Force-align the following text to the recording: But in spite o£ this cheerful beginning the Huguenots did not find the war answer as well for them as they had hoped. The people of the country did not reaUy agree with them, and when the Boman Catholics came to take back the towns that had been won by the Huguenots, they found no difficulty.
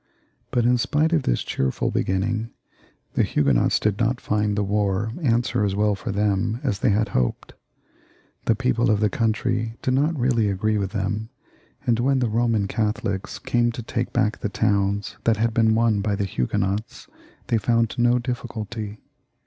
But 0.49 0.65
in 0.65 0.79
spite 0.79 1.11
o£ 1.11 1.21
this 1.21 1.43
cheerful 1.43 1.91
beginning 1.91 2.49
the 3.13 3.21
Huguenots 3.21 3.79
did 3.79 3.99
not 3.99 4.19
find 4.19 4.57
the 4.57 4.63
war 4.63 5.11
answer 5.21 5.63
as 5.63 5.75
well 5.75 5.93
for 5.93 6.11
them 6.11 6.59
as 6.63 6.79
they 6.79 6.89
had 6.89 7.09
hoped. 7.09 7.53
The 8.45 8.55
people 8.55 8.89
of 8.89 8.99
the 8.99 9.11
country 9.11 9.77
did 9.83 9.93
not 9.93 10.15
reaUy 10.15 10.51
agree 10.51 10.79
with 10.79 10.89
them, 10.89 11.29
and 11.85 11.99
when 11.99 12.17
the 12.17 12.29
Boman 12.29 12.67
Catholics 12.67 13.37
came 13.37 13.71
to 13.73 13.83
take 13.83 14.11
back 14.11 14.39
the 14.39 14.49
towns 14.49 15.17
that 15.25 15.37
had 15.37 15.53
been 15.53 15.75
won 15.75 16.01
by 16.01 16.15
the 16.15 16.25
Huguenots, 16.25 17.07
they 17.49 17.59
found 17.59 17.93
no 17.99 18.17
difficulty. 18.17 18.97